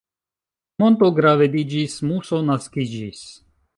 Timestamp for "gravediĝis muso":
1.19-2.41